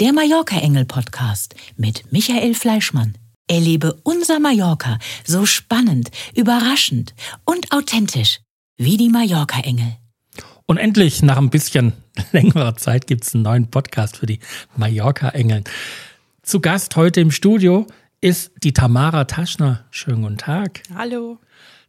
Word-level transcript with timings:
Der 0.00 0.12
Mallorca 0.12 0.58
Engel 0.58 0.86
Podcast 0.86 1.54
mit 1.76 2.10
Michael 2.10 2.54
Fleischmann. 2.54 3.16
Erlebe 3.46 4.00
unser 4.02 4.40
Mallorca 4.40 4.98
so 5.24 5.46
spannend, 5.46 6.10
überraschend 6.34 7.14
und 7.44 7.70
authentisch 7.70 8.40
wie 8.76 8.96
die 8.96 9.08
Mallorca 9.08 9.60
Engel. 9.60 9.96
Und 10.66 10.78
endlich, 10.78 11.22
nach 11.22 11.36
ein 11.36 11.48
bisschen 11.48 11.92
längerer 12.32 12.74
Zeit, 12.74 13.06
gibt 13.06 13.22
es 13.22 13.36
einen 13.36 13.44
neuen 13.44 13.70
Podcast 13.70 14.16
für 14.16 14.26
die 14.26 14.40
Mallorca 14.76 15.28
Engel. 15.28 15.62
Zu 16.42 16.58
Gast 16.58 16.96
heute 16.96 17.20
im 17.20 17.30
Studio 17.30 17.86
ist 18.20 18.50
die 18.64 18.72
Tamara 18.72 19.26
Taschner. 19.26 19.84
Schönen 19.92 20.22
guten 20.22 20.38
Tag. 20.38 20.82
Hallo. 20.92 21.38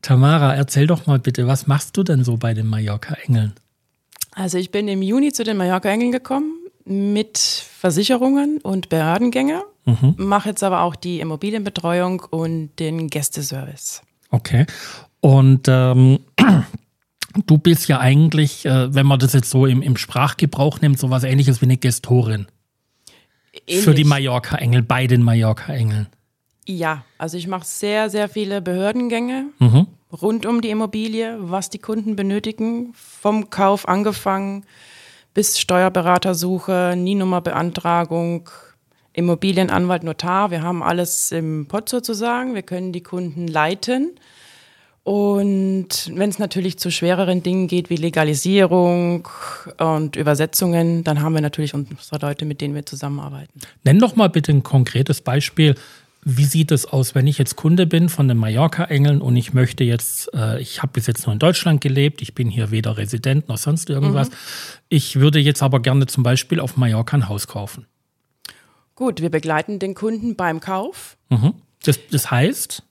Tamara, 0.03 0.53
erzähl 0.53 0.85
doch 0.85 1.07
mal 1.07 1.17
bitte, 1.17 1.47
was 1.47 1.65
machst 1.65 1.97
du 1.97 2.03
denn 2.03 2.23
so 2.23 2.37
bei 2.37 2.53
den 2.53 2.67
Mallorca 2.67 3.15
Engeln? 3.25 3.53
Also 4.29 4.59
ich 4.59 4.69
bin 4.69 4.87
im 4.87 5.01
Juni 5.01 5.33
zu 5.33 5.43
den 5.43 5.57
Mallorca 5.57 5.89
Engeln 5.89 6.11
gekommen 6.11 6.54
mit 6.85 7.37
Versicherungen 7.37 8.59
und 8.59 8.89
Behördengänge, 8.89 9.63
mhm. 9.85 10.13
mache 10.17 10.49
jetzt 10.49 10.63
aber 10.63 10.81
auch 10.81 10.95
die 10.95 11.19
Immobilienbetreuung 11.19 12.21
und 12.29 12.69
den 12.79 13.09
Gästeservice. 13.09 14.03
Okay. 14.29 14.65
Und 15.19 15.67
ähm, 15.67 16.19
du 17.47 17.57
bist 17.57 17.87
ja 17.87 17.99
eigentlich, 17.99 18.65
äh, 18.65 18.93
wenn 18.93 19.07
man 19.07 19.19
das 19.19 19.33
jetzt 19.33 19.49
so 19.49 19.65
im, 19.65 19.81
im 19.81 19.97
Sprachgebrauch 19.97 20.81
nimmt, 20.81 20.99
so 20.99 21.09
was 21.09 21.23
ähnliches 21.23 21.61
wie 21.61 21.65
eine 21.65 21.77
Gestorin. 21.77 22.47
Ähnlich. 23.67 23.83
Für 23.83 23.95
die 23.95 24.03
Mallorca-Engel, 24.03 24.83
bei 24.83 25.07
den 25.07 25.23
Mallorca-Engeln. 25.23 26.07
Ja, 26.67 27.03
also 27.17 27.37
ich 27.37 27.47
mache 27.47 27.65
sehr, 27.65 28.09
sehr 28.09 28.27
viele 28.27 28.61
Behördengänge 28.61 29.45
mhm. 29.59 29.87
rund 30.11 30.45
um 30.45 30.61
die 30.61 30.69
Immobilie, 30.69 31.37
was 31.39 31.69
die 31.69 31.79
Kunden 31.79 32.15
benötigen, 32.15 32.93
vom 32.95 33.49
Kauf 33.49 33.87
angefangen 33.87 34.65
bis 35.35 35.59
Steuerberatersuche, 35.59 36.95
NIE-Nummerbeantragung, 36.97 38.49
Immobilienanwalt, 39.13 40.03
Notar. 40.03 40.49
Wir 40.49 40.63
haben 40.63 40.81
alles 40.81 41.31
im 41.31 41.67
Pott 41.67 41.89
sozusagen. 41.89 42.55
Wir 42.55 42.63
können 42.63 42.91
die 42.91 43.03
Kunden 43.03 43.47
leiten. 43.47 44.15
Und 45.03 46.11
wenn 46.15 46.29
es 46.29 46.39
natürlich 46.39 46.79
zu 46.79 46.89
schwereren 46.89 47.43
Dingen 47.43 47.67
geht 47.67 47.91
wie 47.91 47.95
Legalisierung 47.95 49.27
und 49.77 50.15
Übersetzungen, 50.15 51.03
dann 51.03 51.21
haben 51.21 51.35
wir 51.35 51.41
natürlich 51.41 51.75
unsere 51.75 52.19
Leute, 52.19 52.45
mit 52.45 52.59
denen 52.59 52.73
wir 52.73 52.85
zusammenarbeiten. 52.87 53.59
Nenn 53.83 53.99
doch 53.99 54.15
mal 54.15 54.29
bitte 54.29 54.51
ein 54.51 54.63
konkretes 54.63 55.21
Beispiel, 55.21 55.75
wie 56.27 56.45
sieht 56.45 56.71
es 56.71 56.87
aus, 56.87 57.13
wenn 57.13 57.27
ich 57.27 57.37
jetzt 57.37 57.55
Kunde 57.55 57.85
bin 57.85 58.09
von 58.09 58.27
den 58.27 58.37
Mallorca-Engeln 58.37 59.21
und 59.21 59.35
ich 59.35 59.53
möchte 59.53 59.83
jetzt, 59.83 60.33
äh, 60.33 60.59
ich 60.59 60.81
habe 60.81 60.93
bis 60.93 61.05
jetzt 61.05 61.27
nur 61.27 61.33
in 61.33 61.39
Deutschland 61.39 61.81
gelebt, 61.81 62.23
ich 62.23 62.33
bin 62.33 62.49
hier 62.49 62.71
weder 62.71 62.97
Resident 62.97 63.47
noch 63.47 63.59
sonst 63.59 63.91
irgendwas. 63.91 64.29
Mhm. 64.29 64.35
Ich 64.89 65.19
würde 65.19 65.37
jetzt 65.37 65.61
aber 65.61 65.79
gerne 65.79 66.07
zum 66.07 66.23
Beispiel 66.23 66.59
auf 66.59 66.77
Mallorca 66.77 67.15
ein 67.15 67.29
Haus 67.29 67.47
kaufen. 67.47 67.85
Gut, 68.95 69.21
wir 69.21 69.29
begleiten 69.29 69.77
den 69.77 69.93
Kunden 69.93 70.35
beim 70.35 70.59
Kauf. 70.59 71.15
Mhm. 71.29 71.53
Das, 71.83 71.99
das 72.09 72.31
heißt? 72.31 72.81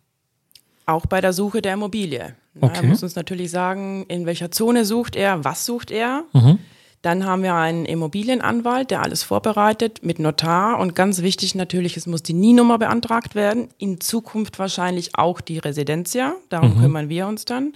Auch 0.86 1.06
bei 1.06 1.20
der 1.20 1.32
Suche 1.32 1.60
der 1.60 1.74
Immobilie. 1.74 2.36
Okay. 2.60 2.76
Er 2.76 2.82
muss 2.84 3.02
uns 3.02 3.16
natürlich 3.16 3.50
sagen, 3.50 4.04
in 4.06 4.26
welcher 4.26 4.52
Zone 4.52 4.84
sucht 4.84 5.16
er, 5.16 5.44
was 5.44 5.66
sucht 5.66 5.90
er. 5.90 6.22
Mhm. 6.32 6.60
Dann 7.04 7.26
haben 7.26 7.42
wir 7.42 7.54
einen 7.54 7.84
Immobilienanwalt, 7.84 8.90
der 8.90 9.02
alles 9.02 9.22
vorbereitet 9.22 10.02
mit 10.02 10.18
Notar. 10.18 10.78
Und 10.78 10.94
ganz 10.94 11.20
wichtig 11.20 11.54
natürlich, 11.54 11.98
es 11.98 12.06
muss 12.06 12.22
die 12.22 12.32
NIE-Nummer 12.32 12.78
beantragt 12.78 13.34
werden. 13.34 13.68
In 13.76 14.00
Zukunft 14.00 14.58
wahrscheinlich 14.58 15.10
auch 15.18 15.42
die 15.42 15.58
Residencia. 15.58 16.34
Darum 16.48 16.76
mhm. 16.76 16.80
kümmern 16.80 17.08
wir 17.10 17.26
uns 17.26 17.44
dann. 17.44 17.74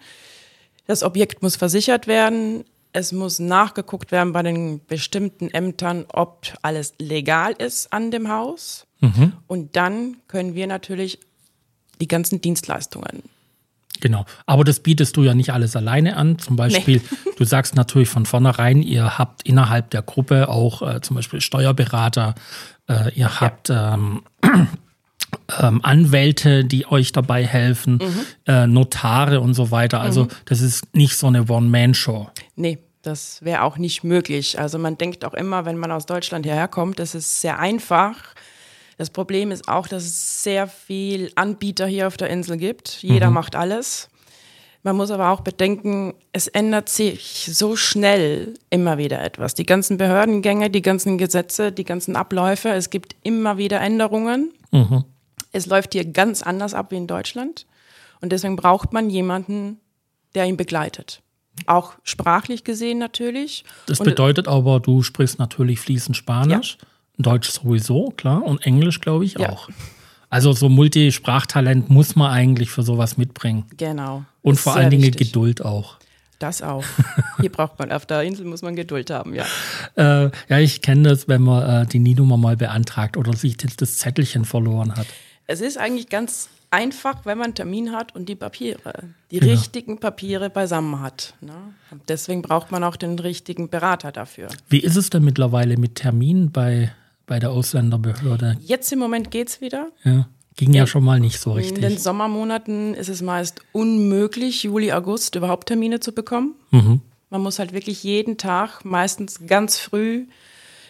Das 0.87 1.03
Objekt 1.03 1.43
muss 1.43 1.57
versichert 1.57 2.07
werden. 2.07 2.65
Es 2.95 3.13
muss 3.13 3.39
nachgeguckt 3.39 4.13
werden 4.13 4.33
bei 4.33 4.43
den 4.43 4.81
bestimmten 4.87 5.51
Ämtern, 5.51 6.07
ob 6.11 6.47
alles 6.63 6.95
legal 6.99 7.53
ist 7.53 7.93
an 7.93 8.11
dem 8.11 8.31
Haus. 8.31 8.87
Mhm. 9.01 9.35
Und 9.47 9.77
dann 9.77 10.17
können 10.29 10.55
wir 10.55 10.67
natürlich 10.67 11.19
die 12.01 12.09
ganzen 12.09 12.41
Dienstleistungen 12.41 13.25
Genau. 14.01 14.25
Aber 14.47 14.65
das 14.65 14.81
bietest 14.81 15.17
du 15.17 15.23
ja 15.23 15.35
nicht 15.35 15.53
alles 15.53 15.77
alleine 15.77 16.17
an. 16.17 16.39
Zum 16.39 16.57
Beispiel, 16.57 16.99
nee. 16.99 17.33
du 17.37 17.45
sagst 17.45 17.75
natürlich 17.75 18.09
von 18.09 18.27
vornherein, 18.27 18.83
ihr 18.83 19.19
habt 19.19 19.43
innerhalb 19.43 19.91
der 19.91 20.03
Gruppe 20.03 20.49
auch 20.49 20.83
äh, 20.83 21.01
zum 21.01 21.17
Beispiel 21.17 21.41
Steuerberater, 21.41 22.35
äh, 22.89 23.11
ihr 23.15 23.27
ja. 23.27 23.41
habt 23.41 23.71
ähm, 23.71 24.23
ähm, 25.61 25.81
Anwälte, 25.83 26.65
die 26.65 26.87
euch 26.87 27.13
dabei 27.13 27.47
helfen, 27.47 27.95
mhm. 27.95 28.21
äh, 28.47 28.67
Notare 28.67 29.41
und 29.41 29.55
so 29.55 29.71
weiter. 29.71 30.01
Also 30.01 30.25
mhm. 30.25 30.29
das 30.45 30.61
ist 30.61 30.95
nicht 30.95 31.17
so 31.17 31.27
eine 31.27 31.49
One-Man-Show. 31.49 32.29
Nee, 32.57 32.79
das 33.03 33.43
wäre 33.43 33.63
auch 33.63 33.79
nicht 33.79 34.05
möglich. 34.05 34.59
Also 34.59 34.79
man 34.79 34.99
denkt 34.99 35.25
auch 35.25 35.35
immer, 35.35 35.65
wenn 35.65 35.77
man 35.77 35.93
aus 35.93 36.07
Deutschland 36.07 36.45
hierher 36.45 36.69
kommt, 36.69 36.99
das 36.99 37.15
ist 37.15 37.41
sehr 37.41 37.59
einfach 37.59 38.35
das 38.99 39.11
Problem 39.11 39.53
ist 39.53 39.69
auch, 39.69 39.87
dass 39.87 40.05
es 40.05 40.43
sehr 40.43 40.67
viel 40.67 41.31
Anbieter 41.37 41.87
hier 41.87 42.09
auf 42.09 42.17
der 42.17 42.31
Insel 42.31 42.57
gibt. 42.57 43.01
Jeder 43.01 43.29
mhm. 43.29 43.35
macht 43.35 43.55
alles. 43.57 44.11
Man 44.83 44.97
muss 44.97 45.11
aber 45.11 45.31
auch 45.31 45.41
bedenken, 45.41 46.15
es 46.33 46.49
ändert 46.49 46.89
sich 46.89 47.49
so 47.53 47.77
schnell 47.77 48.55
immer 48.71 48.99
wieder 48.99 49.23
etwas. 49.23 49.55
Die 49.55 49.67
ganzen 49.67 49.99
Behördengänge, 49.99 50.69
die 50.69 50.83
ganzen 50.83 51.17
Gesetze, 51.17 51.73
die 51.73 51.85
ganzen 51.85 52.17
Abläufe, 52.17 52.71
es 52.71 52.91
gibt 52.91 53.15
immer 53.23 53.57
wieder 53.57 53.81
Änderungen. 53.81 54.53
Mhm. 54.73 55.05
Es 55.53 55.67
läuft 55.67 55.93
hier 55.93 56.05
ganz 56.05 56.43
anders 56.43 56.75
ab 56.75 56.91
wie 56.91 56.97
in 56.97 57.07
Deutschland. 57.07 57.67
Und 58.21 58.33
deswegen 58.33 58.57
braucht 58.57 58.93
man 58.93 59.11
jemanden, 59.11 59.79
der 60.35 60.47
ihn 60.47 60.57
begleitet. 60.57 61.23
Auch 61.67 61.95
sprachlich 62.03 62.65
gesehen 62.65 62.99
natürlich. 62.99 63.65
Das 63.87 63.99
bedeutet 63.99 64.49
aber, 64.49 64.81
du 64.81 65.03
sprichst 65.03 65.39
natürlich 65.39 65.81
fließend 65.81 66.17
Spanisch. 66.17 66.79
Ja. 66.81 66.89
Deutsch 67.19 67.51
sowieso, 67.51 68.11
klar, 68.17 68.45
und 68.45 68.65
Englisch, 68.65 69.01
glaube 69.01 69.25
ich, 69.25 69.35
ja. 69.35 69.51
auch. 69.51 69.69
Also 70.31 70.53
so 70.53 70.69
Multisprachtalent 70.69 71.89
muss 71.91 72.15
man 72.15 72.31
eigentlich 72.31 72.71
für 72.71 72.83
sowas 72.83 73.17
mitbringen. 73.17 73.65
Genau. 73.77 74.25
Und 74.43 74.59
vor 74.59 74.77
allen 74.77 74.91
Dingen 74.91 75.03
wichtig. 75.03 75.29
Geduld 75.33 75.65
auch. 75.65 75.97
Das 76.39 76.63
auch. 76.63 76.85
Hier 77.41 77.51
braucht 77.51 77.79
man, 77.79 77.91
auf 77.91 78.07
der 78.07 78.23
Insel 78.23 78.45
muss 78.45 78.63
man 78.63 78.77
Geduld 78.77 79.11
haben, 79.11 79.35
ja. 79.35 79.45
Äh, 79.97 80.31
ja, 80.49 80.59
ich 80.59 80.83
kenne 80.83 81.09
das, 81.09 81.29
wenn 81.29 81.43
man 81.43 81.85
äh, 81.85 81.87
die 81.87 81.99
NIE-Nummer 81.99 82.37
mal 82.37 82.57
beantragt 82.57 83.17
oder 83.17 83.35
sich 83.35 83.57
das 83.57 83.99
Zettelchen 83.99 84.45
verloren 84.45 84.95
hat. 84.95 85.07
Es 85.47 85.61
ist 85.61 85.79
eigentlich 85.79 86.09
ganz 86.09 86.49
einfach, 86.71 87.25
wenn 87.25 87.39
man 87.39 87.47
einen 87.47 87.55
Termin 87.55 87.93
hat 87.93 88.15
und 88.15 88.29
die 88.29 88.35
Papiere, 88.35 88.93
die 89.31 89.41
genau. 89.41 89.53
richtigen 89.53 89.99
Papiere 89.99 90.51
beisammen 90.51 91.01
hat. 91.01 91.35
Ne? 91.41 91.55
deswegen 92.09 92.43
braucht 92.43 92.71
man 92.71 92.85
auch 92.85 92.97
den 92.97 93.19
richtigen 93.19 93.69
Berater 93.69 94.13
dafür. 94.13 94.49
Wie 94.69 94.81
ist 94.81 94.97
es 94.97 95.11
denn 95.11 95.25
mittlerweile 95.25 95.77
mit 95.77 95.97
Terminen 95.97 96.53
bei 96.53 96.93
bei 97.29 97.39
der 97.39 97.53
Ausländerbehörde? 97.53 98.57
Jetzt 98.61 98.93
im 98.93 98.99
Moment 98.99 99.31
geht 99.31 99.49
es 99.49 99.61
wieder. 99.61 99.91
Ja. 100.03 100.29
Ging 100.57 100.75
ja 100.75 100.89
schon 100.89 101.05
mal 101.05 101.21
nicht 101.21 101.39
so 101.39 101.53
richtig. 101.53 101.77
In 101.77 101.83
den 101.83 101.99
Sommermonaten 101.99 102.95
ist 102.95 103.09
es 103.09 103.23
meist 103.23 103.61
unmöglich, 103.71 104.65
Juli, 104.65 104.91
August 104.91 105.37
überhaupt 105.37 105.69
Termine 105.69 106.01
zu 106.01 106.11
bekommen. 106.11 106.57
Mhm. 106.73 107.01
Man 107.31 107.43
muss 107.43 107.61
halt 107.61 107.73
wirklich 107.73 108.03
jeden 108.03 108.39
Tag, 108.39 108.85
meistens 108.85 109.47
ganz 109.47 109.79
früh, 109.79 110.27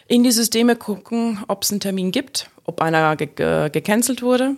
in 0.07 0.25
die 0.25 0.31
Systeme 0.31 0.75
gucken, 0.75 1.41
ob 1.49 1.65
es 1.65 1.71
einen 1.71 1.81
Termin 1.81 2.13
gibt, 2.13 2.49
ob 2.65 2.81
einer 2.81 3.15
ge 3.17 3.29
gecancelt 3.69 4.23
wurde. 4.23 4.57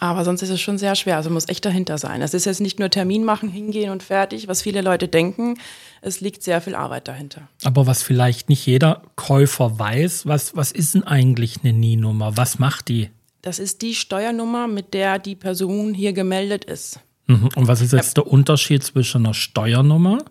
Aber 0.00 0.24
sonst 0.24 0.40
ist 0.40 0.48
es 0.48 0.60
schon 0.62 0.78
sehr 0.78 0.94
schwer. 0.96 1.16
Also 1.16 1.28
muss 1.28 1.48
echt 1.48 1.64
dahinter 1.64 1.98
sein. 1.98 2.22
Es 2.22 2.32
ist 2.32 2.46
jetzt 2.46 2.62
nicht 2.62 2.78
nur 2.78 2.88
Termin 2.88 3.22
machen, 3.22 3.50
hingehen 3.50 3.90
und 3.90 4.02
fertig, 4.02 4.48
was 4.48 4.62
viele 4.62 4.80
Leute 4.80 5.08
denken. 5.08 5.58
Es 6.00 6.22
liegt 6.22 6.42
sehr 6.42 6.62
viel 6.62 6.74
Arbeit 6.74 7.06
dahinter. 7.06 7.42
Aber 7.64 7.86
was 7.86 8.02
vielleicht 8.02 8.48
nicht 8.48 8.64
jeder 8.64 9.02
Käufer 9.16 9.78
weiß, 9.78 10.24
was, 10.24 10.56
was 10.56 10.72
ist 10.72 10.94
denn 10.94 11.04
eigentlich 11.04 11.58
eine 11.62 11.74
NIE-Nummer? 11.74 12.38
Was 12.38 12.58
macht 12.58 12.88
die? 12.88 13.10
Das 13.42 13.58
ist 13.58 13.82
die 13.82 13.94
Steuernummer, 13.94 14.68
mit 14.68 14.94
der 14.94 15.18
die 15.18 15.36
Person 15.36 15.92
hier 15.92 16.14
gemeldet 16.14 16.64
ist. 16.64 17.00
Mhm. 17.26 17.50
Und 17.54 17.68
was 17.68 17.82
ist 17.82 17.92
jetzt 17.92 18.16
ja. 18.16 18.22
der 18.22 18.32
Unterschied 18.32 18.82
zwischen 18.82 19.26
einer 19.26 19.34
Steuernummer 19.34 20.24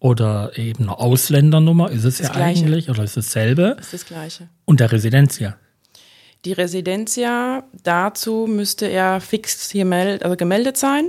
oder 0.00 0.58
eben 0.58 0.82
einer 0.82 0.98
Ausländernummer? 0.98 1.92
Ist 1.92 2.04
es 2.04 2.18
das 2.18 2.26
ja 2.26 2.32
Gleiche. 2.32 2.64
eigentlich 2.64 2.90
oder 2.90 3.04
ist 3.04 3.16
es 3.16 3.26
dasselbe? 3.26 3.74
Das 3.76 3.86
ist 3.86 3.94
das 3.94 4.06
Gleiche. 4.06 4.48
Und 4.64 4.80
der 4.80 4.90
Residentia? 4.90 5.56
Die 6.46 6.52
Residencia, 6.52 7.64
dazu 7.82 8.46
müsste 8.48 8.86
er 8.86 9.20
fix 9.20 9.68
hier 9.68 9.84
meld, 9.84 10.22
also 10.22 10.36
gemeldet 10.36 10.76
sein. 10.76 11.06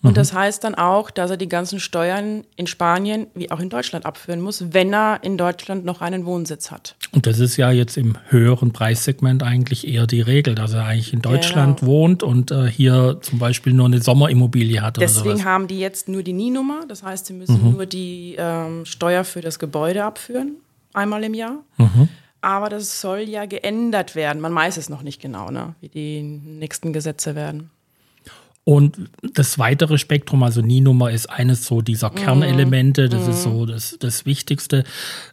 Und 0.00 0.10
mhm. 0.10 0.14
das 0.14 0.32
heißt 0.32 0.62
dann 0.62 0.76
auch, 0.76 1.10
dass 1.10 1.32
er 1.32 1.36
die 1.36 1.48
ganzen 1.48 1.80
Steuern 1.80 2.44
in 2.54 2.68
Spanien 2.68 3.26
wie 3.34 3.50
auch 3.50 3.58
in 3.58 3.68
Deutschland 3.68 4.06
abführen 4.06 4.40
muss, 4.40 4.72
wenn 4.72 4.94
er 4.94 5.18
in 5.24 5.36
Deutschland 5.36 5.84
noch 5.84 6.02
einen 6.02 6.24
Wohnsitz 6.24 6.70
hat. 6.70 6.94
Und 7.10 7.26
das 7.26 7.40
ist 7.40 7.56
ja 7.56 7.72
jetzt 7.72 7.96
im 7.96 8.16
höheren 8.28 8.72
Preissegment 8.72 9.42
eigentlich 9.42 9.88
eher 9.88 10.06
die 10.06 10.20
Regel, 10.20 10.54
dass 10.54 10.72
er 10.72 10.84
eigentlich 10.84 11.12
in 11.12 11.20
Deutschland 11.20 11.80
genau. 11.80 11.90
wohnt 11.90 12.22
und 12.22 12.52
äh, 12.52 12.68
hier 12.68 13.18
zum 13.22 13.40
Beispiel 13.40 13.72
nur 13.72 13.86
eine 13.86 14.00
Sommerimmobilie 14.00 14.82
hat. 14.82 14.98
Deswegen 14.98 15.26
oder 15.26 15.36
sowas. 15.38 15.46
haben 15.46 15.66
die 15.66 15.80
jetzt 15.80 16.08
nur 16.08 16.22
die 16.22 16.32
NIE-Nummer, 16.32 16.82
das 16.86 17.02
heißt, 17.02 17.26
sie 17.26 17.32
müssen 17.32 17.60
mhm. 17.60 17.72
nur 17.72 17.86
die 17.86 18.36
ähm, 18.38 18.84
Steuer 18.84 19.24
für 19.24 19.40
das 19.40 19.58
Gebäude 19.58 20.04
abführen, 20.04 20.58
einmal 20.92 21.24
im 21.24 21.34
Jahr. 21.34 21.64
Mhm. 21.78 22.08
Aber 22.44 22.68
das 22.68 23.00
soll 23.00 23.20
ja 23.20 23.46
geändert 23.46 24.14
werden. 24.14 24.42
Man 24.42 24.54
weiß 24.54 24.76
es 24.76 24.90
noch 24.90 25.00
nicht 25.00 25.18
genau, 25.18 25.50
ne? 25.50 25.74
wie 25.80 25.88
die 25.88 26.22
nächsten 26.22 26.92
Gesetze 26.92 27.34
werden. 27.34 27.70
Und 28.64 29.10
das 29.22 29.58
weitere 29.58 29.96
Spektrum, 29.96 30.42
also 30.42 30.60
NI-Nummer 30.60 31.10
ist 31.10 31.26
eines 31.30 31.64
so 31.64 31.80
dieser 31.80 32.10
Mhm. 32.10 32.14
Kernelemente, 32.16 33.08
das 33.08 33.28
ist 33.28 33.42
so 33.42 33.64
das, 33.64 33.96
das 33.98 34.26
Wichtigste. 34.26 34.84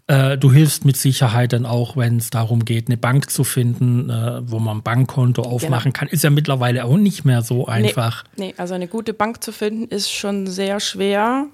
Äh, 0.07 0.37
du 0.37 0.53
hilfst 0.53 0.85
mit 0.85 0.95
Sicherheit 0.95 1.51
dann 1.51 1.65
auch, 1.65 1.97
wenn 1.97 2.15
es 2.15 2.29
darum 2.29 2.63
geht, 2.63 2.87
eine 2.87 2.97
Bank 2.97 3.29
zu 3.29 3.43
finden, 3.43 4.09
äh, 4.09 4.41
wo 4.49 4.59
man 4.59 4.77
ein 4.77 4.83
Bankkonto 4.83 5.41
aufmachen 5.41 5.91
kann. 5.91 6.07
Ist 6.07 6.23
ja 6.23 6.29
mittlerweile 6.29 6.85
auch 6.85 6.97
nicht 6.97 7.25
mehr 7.25 7.41
so 7.41 7.67
einfach. 7.67 8.23
Nee, 8.37 8.47
nee, 8.47 8.53
also 8.55 8.73
eine 8.73 8.87
gute 8.87 9.13
Bank 9.13 9.43
zu 9.43 9.51
finden 9.51 9.89
ist 9.93 10.11
schon 10.11 10.47
sehr 10.47 10.79
schwer. 10.79 11.47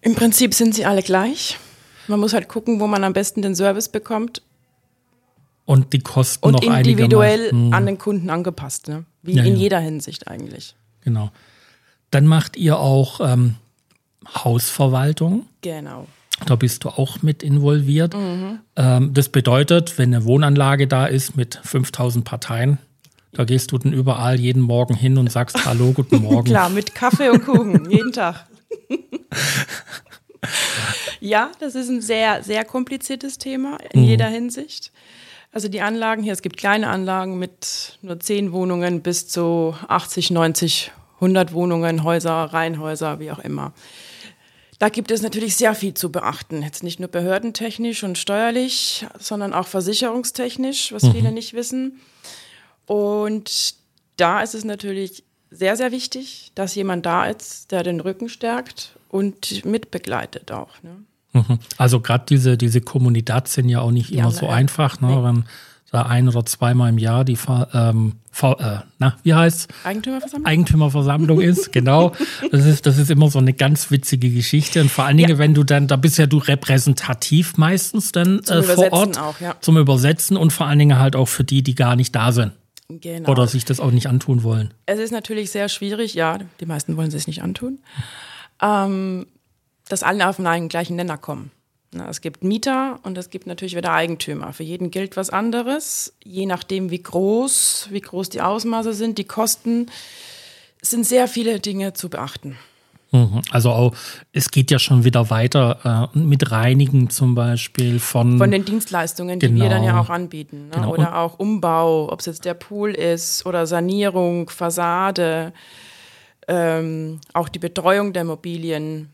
Im 0.00 0.14
Prinzip 0.14 0.54
sind 0.54 0.76
sie 0.76 0.84
alle 0.84 1.02
gleich. 1.02 1.58
Man 2.10 2.20
muss 2.20 2.32
halt 2.34 2.48
gucken, 2.48 2.80
wo 2.80 2.86
man 2.86 3.04
am 3.04 3.12
besten 3.12 3.40
den 3.40 3.54
Service 3.54 3.88
bekommt 3.88 4.42
Und 5.64 5.92
die 5.92 6.00
kosten 6.00 6.44
und 6.44 6.52
noch 6.54 6.62
individuell 6.62 7.48
einigermaßen- 7.50 7.50
Hm, 7.68 7.72
an 7.72 7.86
den 7.86 7.98
Kunden 7.98 8.30
angepasst. 8.30 8.88
Ne? 8.88 9.04
Wie 9.22 9.32
Ja, 9.36 9.44
in 9.44 9.54
ja. 9.54 9.60
jeder 9.60 9.78
Hinsicht 9.78 10.26
eigentlich. 10.28 10.74
Genau. 11.04 11.30
Dann 12.10 12.26
macht 12.26 12.56
ihr 12.56 12.78
auch 12.80 13.20
ähm, 13.22 13.54
Hausverwaltung. 14.44 15.46
Genau. 15.62 16.06
Da 16.46 16.56
bist 16.56 16.82
du 16.84 16.88
auch 16.88 17.22
mit 17.22 17.42
involviert. 17.42 18.14
Mhm. 18.14 18.58
Ähm, 18.74 19.14
das 19.14 19.28
bedeutet, 19.28 19.96
wenn 19.98 20.12
eine 20.14 20.24
Wohnanlage 20.24 20.88
da 20.88 21.06
ist 21.06 21.36
mit 21.36 21.60
5000 21.62 22.24
Parteien, 22.24 22.78
da 23.32 23.44
gehst 23.44 23.70
du 23.70 23.78
dann 23.78 23.92
überall 23.92 24.40
jeden 24.40 24.62
Morgen 24.62 24.94
hin 24.94 25.16
und 25.18 25.30
sagst 25.30 25.64
Hallo, 25.64 25.92
guten 25.92 26.16
Morgen. 26.22 26.46
Klar, 26.48 26.70
mit 26.70 26.94
Kaffee 26.96 27.28
und 27.30 27.44
Kuchen, 27.44 27.88
jeden 27.90 28.10
Tag. 28.12 28.46
ja, 31.20 31.50
das 31.60 31.74
ist 31.74 31.88
ein 31.88 32.00
sehr, 32.00 32.42
sehr 32.42 32.64
kompliziertes 32.64 33.38
Thema 33.38 33.78
in 33.92 34.04
jeder 34.04 34.26
Hinsicht. 34.26 34.92
Also 35.52 35.68
die 35.68 35.80
Anlagen 35.80 36.22
hier, 36.22 36.32
es 36.32 36.42
gibt 36.42 36.56
kleine 36.56 36.88
Anlagen 36.88 37.38
mit 37.38 37.98
nur 38.02 38.20
10 38.20 38.52
Wohnungen 38.52 39.02
bis 39.02 39.28
zu 39.28 39.74
80, 39.88 40.30
90, 40.30 40.92
100 41.16 41.52
Wohnungen, 41.52 42.04
Häuser, 42.04 42.32
Reihenhäuser, 42.32 43.18
wie 43.18 43.30
auch 43.30 43.40
immer. 43.40 43.72
Da 44.78 44.88
gibt 44.88 45.10
es 45.10 45.20
natürlich 45.20 45.56
sehr 45.56 45.74
viel 45.74 45.92
zu 45.92 46.10
beachten. 46.10 46.62
Jetzt 46.62 46.82
nicht 46.82 47.00
nur 47.00 47.10
behördentechnisch 47.10 48.02
und 48.02 48.16
steuerlich, 48.16 49.06
sondern 49.18 49.52
auch 49.52 49.66
versicherungstechnisch, 49.66 50.92
was 50.92 51.06
viele 51.08 51.32
nicht 51.32 51.52
wissen. 51.52 52.00
Und 52.86 53.74
da 54.16 54.40
ist 54.40 54.54
es 54.54 54.64
natürlich 54.64 55.24
sehr, 55.50 55.76
sehr 55.76 55.92
wichtig, 55.92 56.52
dass 56.54 56.74
jemand 56.74 57.06
da 57.06 57.26
ist, 57.26 57.70
der 57.72 57.82
den 57.82 58.00
Rücken 58.00 58.28
stärkt 58.28 58.96
und 59.08 59.64
mitbegleitet 59.64 60.52
auch. 60.52 60.70
Ne? 60.82 60.96
Mhm. 61.32 61.58
Also 61.76 62.00
gerade 62.00 62.24
diese, 62.28 62.56
diese 62.56 62.80
Kommunidad 62.80 63.48
sind 63.48 63.68
ja 63.68 63.80
auch 63.80 63.90
nicht 63.90 64.10
Ja, 64.10 64.20
immer 64.22 64.30
so 64.30 64.46
naja. 64.46 64.56
einfach, 64.56 65.00
ne? 65.00 65.08
Nee. 65.08 65.22
wenn 65.24 65.44
da 65.92 66.02
ein 66.02 66.28
oder 66.28 66.44
zweimal 66.46 66.88
im 66.90 66.98
Jahr 66.98 67.24
die 67.24 67.36
ähm, 67.74 68.12
Ver, 68.30 68.60
äh, 68.84 68.86
na, 69.00 69.16
wie 69.24 69.34
heißt 69.34 69.66
Eigentümerversammlung? 69.82 70.46
Eigentümerversammlung 70.46 71.40
ist, 71.40 71.72
genau. 71.72 72.12
Das 72.52 72.64
ist, 72.64 72.86
das 72.86 72.96
ist 72.96 73.10
immer 73.10 73.28
so 73.28 73.40
eine 73.40 73.52
ganz 73.52 73.90
witzige 73.90 74.30
Geschichte. 74.30 74.80
Und 74.82 74.88
vor 74.88 75.04
allen 75.04 75.16
Dingen, 75.16 75.30
Ja. 75.30 75.38
wenn 75.38 75.52
du 75.52 75.64
dann, 75.64 75.88
da 75.88 75.96
bist 75.96 76.16
ja 76.16 76.26
du 76.26 76.38
repräsentativ 76.38 77.56
meistens 77.56 78.12
dann 78.12 78.38
äh, 78.44 78.62
vor 78.62 78.92
Ort 78.92 79.18
auch, 79.18 79.40
ja. 79.40 79.56
zum 79.60 79.78
Übersetzen 79.78 80.36
und 80.36 80.52
vor 80.52 80.66
allen 80.68 80.78
Dingen 80.78 80.96
halt 81.00 81.16
auch 81.16 81.26
für 81.26 81.42
die, 81.42 81.62
die 81.64 81.74
gar 81.74 81.96
nicht 81.96 82.14
da 82.14 82.30
sind 82.30 82.52
Genau. 82.98 83.30
oder 83.30 83.46
sich 83.46 83.64
das 83.64 83.78
auch 83.78 83.90
nicht 83.90 84.08
antun 84.08 84.42
wollen. 84.42 84.74
Es 84.86 84.98
ist 84.98 85.12
natürlich 85.12 85.50
sehr 85.50 85.68
schwierig, 85.68 86.14
ja, 86.14 86.38
die 86.60 86.66
meisten 86.66 86.96
wollen 86.96 87.12
es 87.12 87.26
nicht 87.26 87.42
antun, 87.42 87.78
ähm, 88.60 89.26
dass 89.88 90.02
alle 90.02 90.28
auf 90.28 90.40
einen 90.40 90.68
gleichen 90.68 90.96
Nenner 90.96 91.18
kommen. 91.18 91.50
Na, 91.92 92.08
es 92.08 92.20
gibt 92.20 92.44
Mieter 92.44 93.00
und 93.02 93.18
es 93.18 93.30
gibt 93.30 93.46
natürlich 93.46 93.74
wieder 93.76 93.92
Eigentümer. 93.92 94.52
Für 94.52 94.62
jeden 94.62 94.90
gilt 94.90 95.16
was 95.16 95.30
anderes, 95.30 96.14
je 96.22 96.46
nachdem 96.46 96.90
wie 96.90 97.02
groß, 97.02 97.88
wie 97.90 98.00
groß 98.00 98.28
die 98.28 98.40
Ausmaße 98.40 98.92
sind, 98.92 99.18
die 99.18 99.24
Kosten. 99.24 99.86
Sind 100.82 101.04
sehr 101.04 101.28
viele 101.28 101.60
Dinge 101.60 101.92
zu 101.92 102.08
beachten. 102.08 102.56
Mhm. 103.12 103.42
Also 103.50 103.70
auch, 103.70 103.94
es 104.32 104.50
geht 104.50 104.70
ja 104.70 104.78
schon 104.78 105.02
wieder 105.04 105.30
weiter 105.30 106.10
äh, 106.14 106.18
mit 106.18 106.50
Reinigen 106.52 107.10
zum 107.10 107.34
Beispiel 107.34 107.98
von, 107.98 108.38
Von 108.38 108.50
den 108.52 108.64
Dienstleistungen, 108.64 109.40
die 109.40 109.46
Genau. 109.48 109.62
wir 109.64 109.68
dann 109.70 109.82
ja 109.82 110.00
auch 110.00 110.10
anbieten. 110.10 110.68
Ne? 110.68 110.74
Genau. 110.76 110.92
Oder 110.92 111.16
auch 111.18 111.38
Umbau, 111.38 112.10
ob 112.12 112.20
es 112.20 112.26
jetzt 112.26 112.44
der 112.44 112.54
Pool 112.54 112.90
ist 112.92 113.44
oder 113.46 113.66
Sanierung, 113.66 114.48
Fassade, 114.48 115.52
ähm, 116.48 117.20
auch 117.32 117.48
die 117.48 117.58
Betreuung 117.58 118.12
der 118.12 118.22
Immobilien. 118.22 119.10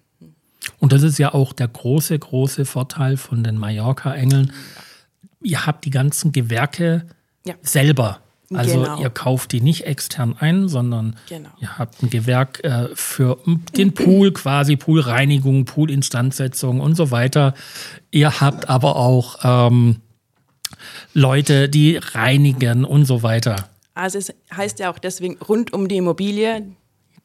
Und 0.79 0.93
das 0.93 1.03
ist 1.03 1.19
ja 1.19 1.33
auch 1.33 1.53
der 1.53 1.69
große, 1.69 2.19
große 2.19 2.65
Vorteil 2.65 3.17
von 3.17 3.45
den 3.45 3.57
Mallorca-Engeln. 3.57 4.53
Ihr 5.43 5.65
habt 5.65 5.85
die 5.85 5.91
ganzen 5.91 6.33
Gewerke 6.33 7.07
Ja. 7.47 7.55
selber. 7.63 8.21
Also 8.55 8.81
Genau. 8.81 9.01
ihr 9.01 9.11
kauft 9.11 9.53
die 9.53 9.61
nicht 9.61 9.87
extern 9.87 10.37
ein, 10.39 10.69
sondern 10.69 11.17
Genau. 11.29 11.49
ihr 11.61 11.79
habt 11.79 12.03
ein 12.03 12.11
Gewerk 12.11 12.63
äh, 12.65 12.89
für 12.95 13.39
den 13.77 13.93
Pool 13.95 14.33
quasi, 14.33 14.77
Poolreinigung, 14.77 15.65
Poolinstandsetzung 15.65 16.81
und 16.81 16.95
so 16.95 17.11
weiter. 17.11 17.55
Ihr 18.11 18.41
habt 18.41 18.69
aber 18.69 18.97
auch 18.97 19.39
ähm, 19.43 19.97
Leute, 21.15 21.69
die 21.69 21.97
reinigen 21.97 22.85
und 22.85 23.05
so 23.05 23.23
weiter. 23.23 23.69
Also 23.95 24.19
es 24.19 24.33
heißt 24.55 24.79
ja 24.79 24.91
auch 24.91 24.99
deswegen 24.99 25.39
rund 25.39 25.73
um 25.73 25.89
die 25.89 25.97
Immobilie. 25.97 26.67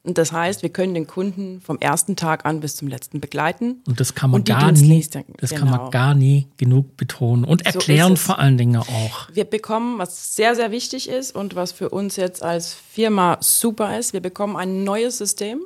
Und 0.04 0.18
das 0.18 0.32
heißt, 0.32 0.64
wir 0.64 0.70
können 0.70 0.96
den 0.96 1.06
Kunden 1.06 1.62
vom 1.62 1.78
ersten 1.78 2.16
Tag 2.16 2.46
an 2.46 2.60
bis 2.60 2.76
zum 2.76 2.88
letzten 2.88 3.20
begleiten. 3.20 3.84
Und 3.88 4.00
das 4.00 4.16
kann 4.16 4.32
man 4.32 4.44
gar 4.44 4.72
nie, 4.72 5.06
das 5.38 5.52
kann 5.52 5.70
man 5.70 5.78
genau. 5.78 5.90
gar 5.92 6.16
nie 6.16 6.48
genug 6.58 6.98
betonen 6.98 7.44
und 7.46 7.68
erklären 7.68 8.14
es. 8.14 8.22
vor 8.22 8.40
allen 8.40 8.58
Dingen 8.58 8.78
auch. 8.78 9.30
Wir 9.32 9.46
bekommen, 9.46 10.00
was 10.00 10.36
sehr, 10.36 10.56
sehr 10.56 10.72
wichtig 10.72 11.08
ist 11.08 11.36
und 11.36 11.56
was 11.56 11.72
für 11.72 11.90
uns 11.90 12.16
jetzt 12.16 12.42
als 12.42 12.74
Firma 12.74 13.38
super 13.42 13.98
ist, 14.00 14.14
wir 14.14 14.22
bekommen 14.22 14.58
ein 14.58 14.84
neues 14.84 15.20
System, 15.20 15.62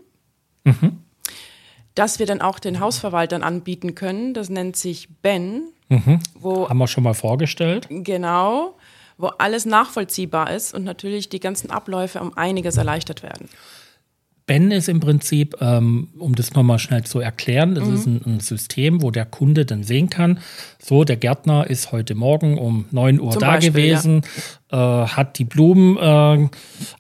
das 1.93 2.19
wir 2.19 2.25
dann 2.25 2.41
auch 2.41 2.59
den 2.59 2.81
Hausverwaltern 2.81 3.41
anbieten 3.41 3.95
können. 3.95 4.33
Das 4.33 4.49
nennt 4.49 4.75
sich 4.75 5.07
Ben, 5.21 5.69
wo 6.33 6.67
Haben 6.67 6.77
wir 6.77 6.87
schon 6.87 7.05
mal 7.05 7.13
vorgestellt. 7.13 7.87
genau, 7.89 8.75
wo 9.17 9.27
alles 9.27 9.65
nachvollziehbar 9.65 10.51
ist 10.51 10.73
und 10.73 10.83
natürlich 10.83 11.29
die 11.29 11.39
ganzen 11.39 11.71
Abläufe 11.71 12.19
um 12.19 12.37
einiges 12.37 12.75
erleichtert 12.75 13.23
werden. 13.23 13.47
Ben 14.47 14.69
ist 14.69 14.89
im 14.89 15.00
Prinzip, 15.00 15.56
ähm, 15.59 16.09
um 16.19 16.36
das 16.36 16.53
nochmal 16.53 16.77
schnell 16.77 17.03
zu 17.03 17.19
erklären, 17.19 17.74
das 17.74 17.88
Mhm. 17.88 17.94
ist 17.95 18.06
ein, 18.06 18.21
ein 18.25 18.39
System, 18.42 19.01
wo 19.01 19.09
der 19.09 19.25
Kunde 19.25 19.65
dann 19.65 19.83
sehen 19.83 20.09
kann, 20.12 20.39
so, 20.80 21.03
der 21.03 21.18
Gärtner 21.18 21.68
ist 21.68 21.92
heute 21.92 22.13
Morgen 22.13 22.59
um 22.59 22.86
9 22.92 23.19
Uhr 23.19 23.31
Zum 23.31 23.39
da 23.39 23.53
Beispiel, 23.53 23.71
gewesen, 23.71 24.21
äh, 24.71 24.75
hat 24.77 25.39
die 25.39 25.45
Blumen 25.45 25.97
äh, 25.97 26.47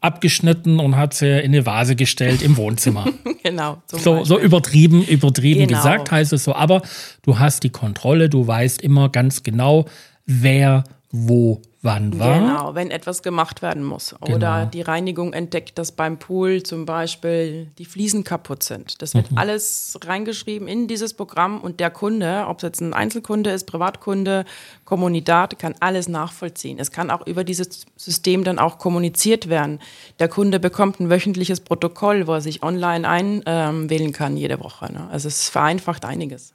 abgeschnitten 0.01 0.79
und 0.79 0.95
hat 0.95 1.13
sie 1.13 1.27
in 1.39 1.51
eine 1.53 1.65
Vase 1.65 1.95
gestellt 1.95 2.41
im 2.41 2.57
Wohnzimmer. 2.57 3.05
Genau. 3.43 3.77
so, 3.91 4.23
so 4.23 4.39
übertrieben, 4.39 5.03
übertrieben 5.03 5.67
Genau. 5.67 5.77
gesagt 5.77 6.09
heißt 6.09 6.33
es 6.33 6.45
so, 6.45 6.55
aber 6.55 6.81
du 7.21 7.37
hast 7.37 7.61
die 7.63 7.69
Kontrolle, 7.69 8.27
du 8.27 8.47
weißt 8.47 8.81
immer 8.81 9.09
ganz 9.09 9.43
genau, 9.43 9.85
wer 10.25 10.83
wo 11.11 11.61
wann 11.81 12.17
war. 12.19 12.39
Genau, 12.39 12.75
wenn 12.75 12.89
etwas 12.89 13.21
gemacht 13.21 13.61
werden 13.61 13.83
muss. 13.83 14.15
Oder 14.19 14.37
Genau. 14.61 14.65
die 14.65 14.81
Reinigung 14.81 15.33
entdeckt, 15.33 15.77
dass 15.77 15.91
beim 15.91 16.17
Pool 16.17 16.63
zum 16.63 16.85
Beispiel 16.87 17.67
die 17.77 17.85
Fliesen 17.85 18.23
kaputt 18.23 18.63
sind. 18.63 19.01
Das 19.03 19.13
wird 19.13 19.31
Mhm. 19.31 19.37
alles 19.37 19.97
reingeschrieben 20.03 20.67
in 20.67 20.87
dieses 20.87 21.13
Programm 21.13 21.61
und 21.61 21.79
der 21.79 21.91
Kunde, 21.91 22.45
ob 22.47 22.57
es 22.57 22.63
jetzt 22.63 22.81
ein 22.81 22.93
Einzelkunde 22.95 23.51
ist, 23.51 23.65
Privatkunde, 23.65 24.45
Kommunität, 24.83 25.59
kann 25.59 25.75
alles 25.79 26.07
nachvollziehen. 26.07 26.79
Es 26.79 26.91
kann 26.91 27.11
auch 27.11 27.25
über 27.27 27.43
dieses 27.43 27.85
System 27.95 28.43
dann 28.43 28.57
auch 28.57 28.79
kommuniziert 28.79 29.47
werden. 29.47 29.79
Der 30.19 30.27
Kunde 30.27 30.59
bekommt 30.59 30.99
ein 30.99 31.11
wöchentliches 31.11 31.59
Protokoll, 31.61 32.25
wo 32.25 32.33
er 32.33 32.41
sich 32.41 32.63
online 32.63 33.07
einwählen 33.07 34.11
kann 34.11 34.37
jede 34.37 34.59
Woche. 34.59 34.91
Ne? 34.91 35.07
Also 35.11 35.27
es 35.27 35.49
vereinfacht 35.49 36.03
einiges. 36.03 36.53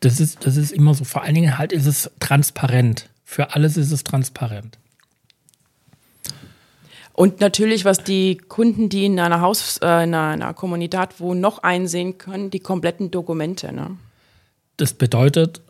Das 0.00 0.20
ist, 0.20 0.44
das 0.44 0.56
ist 0.56 0.72
immer 0.72 0.92
so, 0.94 1.04
vor 1.04 1.22
allen 1.22 1.34
Dingen 1.34 1.56
halt 1.56 1.72
ist 1.72 1.86
es 1.86 2.10
transparent. 2.20 3.08
Für 3.32 3.54
alles 3.54 3.78
ist 3.78 3.92
es 3.92 4.04
transparent. 4.04 4.76
Und 7.14 7.40
natürlich, 7.40 7.86
was 7.86 8.04
die 8.04 8.36
Kunden, 8.36 8.90
die 8.90 9.06
in 9.06 9.18
einer 9.18 9.40
Haus, 9.40 9.78
äh, 9.78 10.04
in 10.04 10.14
einer, 10.14 10.52
Kommunität 10.52 11.18
wohnen, 11.18 11.40
noch 11.40 11.62
einsehen 11.62 12.18
können, 12.18 12.50
die 12.50 12.60
kompletten 12.60 13.10
Dokumente. 13.10 13.72
Ne? 13.72 13.96
Das 14.76 14.92
bedeutet, 14.92 15.62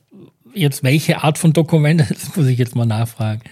jetzt 0.52 0.82
welche 0.82 1.22
Art 1.22 1.38
von 1.38 1.52
Dokumente, 1.52 2.04
das 2.12 2.34
muss 2.34 2.46
ich 2.46 2.58
jetzt 2.58 2.74
mal 2.74 2.84
nachfragen. 2.84 3.42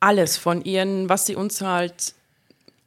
Alles 0.00 0.38
von 0.38 0.64
ihren, 0.64 1.10
was 1.10 1.26
sie 1.26 1.36
uns 1.36 1.60
halt 1.60 2.14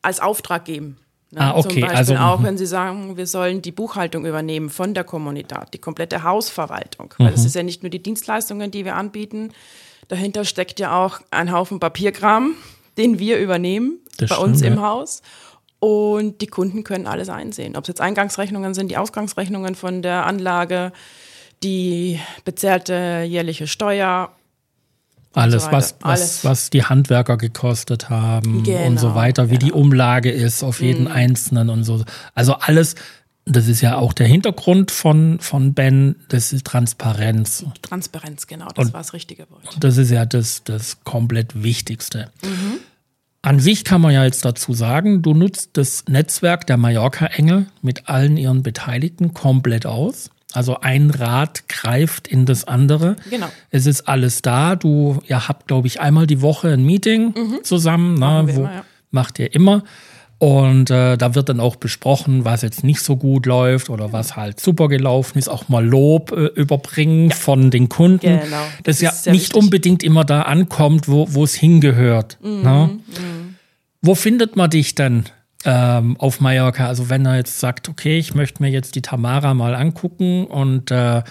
als 0.02 0.20
Auftrag 0.20 0.66
geben. 0.66 0.98
Ne? 1.30 1.40
Ah, 1.40 1.52
okay, 1.52 1.70
Zum 1.70 1.82
Beispiel 1.82 1.98
also, 1.98 2.16
auch, 2.16 2.40
mhm. 2.40 2.46
wenn 2.46 2.58
sie 2.58 2.66
sagen, 2.66 3.16
wir 3.16 3.28
sollen 3.28 3.62
die 3.62 3.72
Buchhaltung 3.72 4.26
übernehmen 4.26 4.72
von 4.72 4.96
der 4.96 5.04
Kommunität, 5.04 5.68
die 5.76 5.78
komplette 5.80 6.24
Hausverwaltung. 6.24 7.14
Weil 7.20 7.28
Mhm. 7.28 7.34
es 7.36 7.46
ist 7.46 7.54
ja 7.54 7.62
nicht 7.62 7.84
nur 7.84 7.92
die 7.92 8.02
Dienstleistungen, 8.02 8.72
die 8.72 8.86
wir 8.86 8.96
anbieten. 8.96 9.52
Dahinter 10.08 10.46
steckt 10.46 10.80
ja 10.80 10.98
auch 11.04 11.20
ein 11.32 11.52
Haufen 11.52 11.80
Papierkram, 11.80 12.54
den 12.98 13.20
wir 13.20 13.40
übernehmen 13.40 14.00
Das 14.18 14.30
bei 14.30 14.36
stimmt, 14.36 14.50
uns 14.50 14.62
im 14.62 14.76
ja. 14.76 14.82
Haus. 14.82 15.22
Und 15.80 16.42
die 16.42 16.48
Kunden 16.48 16.84
können 16.84 17.06
alles 17.06 17.30
einsehen. 17.30 17.76
Ob 17.76 17.84
es 17.84 17.90
jetzt 17.90 18.02
Eingangsrechnungen 18.02 18.74
sind, 18.74 18.90
die 18.90 18.98
Ausgangsrechnungen 18.98 19.76
von 19.76 20.02
der 20.02 20.26
Anlage, 20.26 20.92
die 21.62 22.20
bezahlte 22.46 23.24
jährliche 23.28 23.68
Steuer 23.68 24.32
Alles, 25.34 25.66
so 25.66 25.72
was, 25.72 25.96
was, 26.00 26.04
Alles. 26.04 26.46
was 26.46 26.70
die 26.72 26.84
Handwerker 26.84 27.38
gekostet 27.38 28.10
haben 28.10 28.60
und 28.60 28.66
so 28.98 29.08
Genau, 29.10 29.16
weiter, 29.16 29.52
wie 29.52 29.60
die 29.60 29.68
genau. 29.68 29.80
Umlage 29.82 30.32
ist 30.32 30.64
auf 30.64 30.82
jeden 30.82 31.04
Mhm. 31.04 31.12
Einzelnen 31.12 31.70
und 31.70 31.84
so. 31.84 32.04
Also 32.34 32.54
alles, 32.56 32.96
das 33.50 33.68
ist 33.68 33.82
ja 33.82 33.98
auch 33.98 34.14
der 34.14 34.28
Hintergrund 34.28 34.92
von, 34.92 35.40
von 35.40 35.74
Ben, 35.74 36.16
das 36.30 36.54
ist 36.54 36.66
Transparenz. 36.66 37.66
Transparenz, 37.82 38.48
genau, 38.48 38.68
das 38.76 38.88
Und- 38.88 38.94
war 38.94 39.02
das 39.02 39.14
richtige 39.14 39.50
Wort. 39.50 39.78
Das 39.80 39.98
ist 39.98 40.12
ja 40.12 40.26
das, 40.26 40.64
das 40.64 41.04
komplett 41.04 41.64
Wichtigste. 41.64 42.32
Mhm. 42.44 42.80
An 43.42 43.60
sich 43.60 43.84
kann 43.86 44.02
man 44.02 44.14
ja 44.14 44.26
jetzt 44.26 44.44
dazu 44.44 44.74
sagen, 44.74 45.22
du 45.22 45.34
nutzt 45.34 45.72
das 45.74 46.04
Netzwerk 46.10 46.68
der 46.68 46.76
Mallorca-Engel 46.78 47.68
mit 47.82 48.10
allen 48.10 48.36
ihren 48.36 48.62
Beteiligten 48.64 49.34
komplett 49.34 49.86
aus. 49.86 50.30
Also 50.54 50.80
ein 50.80 51.12
Rad 51.12 51.68
greift 51.70 52.28
in 52.28 52.46
das 52.46 52.64
andere. 52.66 53.16
Genau. 53.30 53.48
Es 53.70 53.86
ist 53.86 54.08
alles 54.08 54.42
da. 54.42 54.76
Du 54.76 55.22
ihr 55.28 55.48
habt, 55.48 55.68
glaube 55.68 55.88
ich, 55.88 56.02
einmal 56.02 56.26
die 56.28 56.42
Woche 56.42 56.70
ein 56.74 56.84
Meeting 56.84 57.34
zusammen. 57.64 58.14
Mhm. 58.16 58.20
Machen 58.20 58.46
Na, 58.46 58.48
wir 58.48 58.56
wo, 58.56 58.60
immer, 58.62 58.74
ja. 58.74 58.86
Macht 59.12 59.40
ihr 59.40 59.54
immer. 59.54 59.84
Und 60.40 60.92
äh, 60.92 61.18
da 61.18 61.34
wird 61.34 61.50
dann 61.50 61.60
auch 61.60 61.78
besprochen, 61.78 62.46
was 62.46 62.62
jetzt 62.62 62.84
nicht 62.84 63.02
so 63.02 63.16
gut 63.16 63.48
läuft 63.48 63.90
oder 63.90 64.14
was 64.14 64.36
halt 64.36 64.60
super 64.60 64.88
gelaufen 64.88 65.40
ist. 65.40 65.48
Auch 65.48 65.68
mal 65.68 65.84
Lob 65.84 66.32
äh, 66.32 66.46
überbringen 66.54 67.32
von 67.32 67.72
den 67.72 67.90
Kunden. 67.90 68.40
Genau, 68.40 68.62
Das, 68.84 69.00
das 69.00 69.26
ja 69.26 69.32
nicht 69.32 69.46
wichtig. 69.46 69.56
unbedingt 69.64 70.04
immer 70.04 70.24
da 70.26 70.44
ankommt, 70.44 71.08
wo 71.08 71.44
es 71.44 71.56
hingehört. 71.56 72.38
Mhm, 72.44 72.62
ne? 72.62 72.90
Wo 74.04 74.14
findet 74.14 74.56
man 74.56 74.70
dich 74.70 74.94
denn 74.94 75.24
ähm, 75.66 76.18
auf 76.20 76.40
Mallorca? 76.40 76.86
Also 76.88 77.10
wenn 77.10 77.26
er 77.26 77.38
jetzt 77.38 77.60
sagt, 77.60 77.90
okay, 77.90 78.20
ich 78.20 78.36
möchte 78.36 78.62
mir 78.62 78.70
jetzt 78.70 78.94
die 78.94 79.02
Tamara 79.02 79.56
mal 79.56 79.74
angucken 79.74 80.46
und 80.46 80.92
äh, 80.92 81.24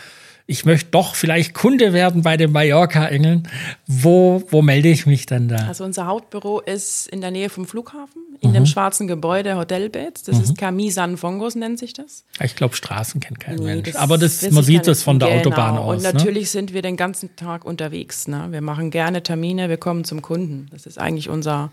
ich 0.49 0.65
möchte 0.65 0.91
doch 0.93 1.15
vielleicht 1.17 1.55
Kunde 1.55 1.93
werden 1.93 2.23
bei 2.23 2.37
den 2.37 2.53
Mallorca-Engeln, 2.53 3.49
wo, 3.87 4.45
wo 4.51 4.63
melde 4.63 4.89
ich 4.89 5.05
mich 5.07 5.27
denn 5.27 5.49
da? 5.49 5.57
Also 5.67 5.85
unser 5.85 6.07
Hauptbüro 6.07 6.61
ist 6.61 7.09
in 7.09 7.21
der 7.21 7.31
Nähe 7.33 7.49
vom 7.51 7.67
Flughafen, 7.67 8.23
Mhm. 8.31 8.37
in 8.43 8.53
dem 8.53 8.67
schwarzen 8.67 9.09
Gebäude 9.09 9.57
Hotelbeds. 9.57 10.23
Das 10.25 10.39
ist 10.39 10.57
Camisan 10.59 11.17
Fongos, 11.17 11.55
nennt 11.57 11.79
sich 11.79 11.95
das. 11.95 12.25
Ich 12.41 12.55
glaube, 12.55 12.77
Straßen 12.77 13.21
kennt 13.21 13.41
kein 13.41 13.57
Nee, 13.57 13.65
Mensch. 13.65 13.87
das 13.91 13.97
Aber 13.97 14.19
das, 14.19 14.49
man 14.51 14.63
sieht 14.63 14.87
das 14.87 15.03
von 15.03 15.19
der 15.19 15.29
Genau. 15.31 15.41
Autobahn 15.41 15.79
aus. 15.79 15.97
Und 15.97 16.03
ne? 16.03 16.13
natürlich 16.13 16.51
sind 16.51 16.73
wir 16.75 16.83
den 16.83 16.97
ganzen 16.97 17.35
Tag 17.37 17.65
unterwegs. 17.65 18.29
Ne? 18.29 18.47
Wir 18.51 18.61
machen 18.61 18.91
gerne 18.91 19.23
Termine, 19.23 19.69
wir 19.69 19.79
kommen 19.79 20.05
zum 20.05 20.23
Kunden. 20.23 20.69
Das 20.71 20.87
ist 20.87 20.99
eigentlich 20.99 21.29
unser 21.29 21.71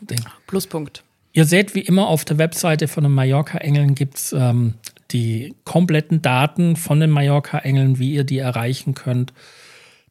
Ding. 0.00 0.20
Pluspunkt. 0.46 1.02
Ihr 1.36 1.44
seht, 1.44 1.74
wie 1.74 1.80
immer 1.80 2.08
auf 2.08 2.24
der 2.24 2.38
Webseite 2.38 2.88
von 2.88 3.04
den 3.04 3.12
Mallorca-Engeln 3.12 3.94
gibt 3.94 4.16
es 4.16 4.32
ähm, 4.32 4.72
die 5.10 5.54
kompletten 5.64 6.22
Daten 6.22 6.76
von 6.76 6.98
den 6.98 7.10
Mallorca-Engeln, 7.10 7.98
wie 7.98 8.14
ihr 8.14 8.24
die 8.24 8.38
erreichen 8.38 8.94
könnt. 8.94 9.34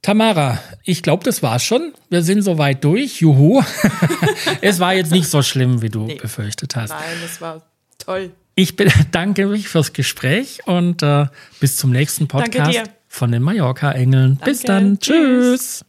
Tamara, 0.04 0.60
ich 0.84 1.02
glaube, 1.02 1.24
das 1.24 1.42
war's 1.42 1.64
schon. 1.64 1.94
Wir 2.12 2.22
sind 2.22 2.44
soweit 2.44 2.84
durch. 2.84 3.22
Juhu. 3.22 3.64
es 4.62 4.80
war 4.80 4.94
jetzt 4.94 5.12
nicht 5.12 5.28
so 5.28 5.42
schlimm, 5.42 5.82
wie 5.82 5.90
du 5.90 6.06
befürchtet 6.06 6.76
hast. 6.76 6.92
Nein, 6.92 7.18
das 7.24 7.42
war 7.42 7.64
toll. 7.98 8.30
Ich 8.54 8.76
bedanke 8.76 9.48
mich 9.48 9.68
fürs 9.68 9.94
Gespräch 9.94 10.60
und 10.68 11.02
äh, 11.02 11.26
bis 11.60 11.78
zum 11.78 11.90
nächsten 11.90 12.28
Podcast 12.28 12.92
von 13.08 13.32
den 13.32 13.42
Mallorca-Engeln. 13.42 14.40
Bis 14.46 14.62
dann. 14.62 15.00
Tschüss. 15.00 15.80
Tschüss. 15.80 15.86